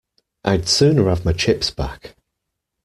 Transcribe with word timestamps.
I'd 0.43 0.67
sooner 0.67 1.09
have 1.09 1.25
my 1.25 1.33
chips 1.33 1.69
back. 1.69 2.15